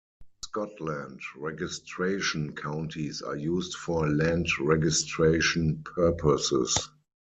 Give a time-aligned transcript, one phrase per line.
[0.07, 6.75] In Scotland registration counties are used for land registration purposes.